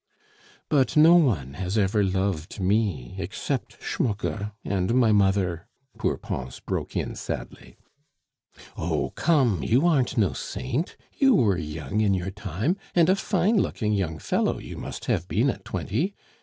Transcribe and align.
"But 0.67 0.97
no 0.97 1.13
one 1.13 1.53
has 1.53 1.77
ever 1.77 2.03
loved 2.03 2.59
me 2.59 3.13
except 3.19 3.79
Schmucke 3.83 4.51
and 4.65 4.95
my 4.95 5.11
mother," 5.11 5.67
poor 5.99 6.17
Pons 6.17 6.59
broke 6.59 6.95
in 6.95 7.13
sadly. 7.13 7.75
"Oh! 8.75 9.11
come, 9.11 9.61
you 9.61 9.85
aren't 9.85 10.17
no 10.17 10.33
saint! 10.33 10.97
You 11.19 11.35
were 11.35 11.55
young 11.59 12.01
in 12.01 12.15
your 12.15 12.31
time, 12.31 12.77
and 12.95 13.09
a 13.09 13.15
fine 13.15 13.57
looking 13.61 13.93
young 13.93 14.17
fellow 14.17 14.57
you 14.57 14.75
must 14.75 15.05
have 15.05 15.27
been 15.27 15.51
at 15.51 15.65
twenty. 15.65 16.15